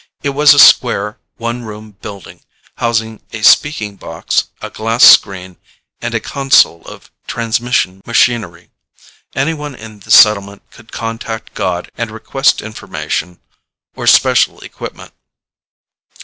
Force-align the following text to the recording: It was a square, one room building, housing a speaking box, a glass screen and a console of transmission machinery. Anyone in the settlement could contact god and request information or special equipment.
It 0.23 0.29
was 0.31 0.55
a 0.55 0.57
square, 0.57 1.19
one 1.37 1.61
room 1.61 1.91
building, 1.91 2.41
housing 2.77 3.21
a 3.33 3.43
speaking 3.43 3.97
box, 3.97 4.45
a 4.59 4.71
glass 4.71 5.03
screen 5.03 5.57
and 6.01 6.15
a 6.15 6.19
console 6.19 6.81
of 6.87 7.11
transmission 7.27 8.01
machinery. 8.03 8.71
Anyone 9.35 9.75
in 9.75 9.99
the 9.99 10.09
settlement 10.09 10.63
could 10.71 10.91
contact 10.91 11.53
god 11.53 11.91
and 11.99 12.09
request 12.09 12.63
information 12.63 13.41
or 13.95 14.07
special 14.07 14.59
equipment. 14.61 15.13